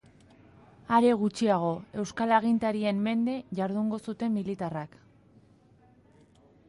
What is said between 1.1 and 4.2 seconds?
gutxiago, euskal agintarien mende jardungo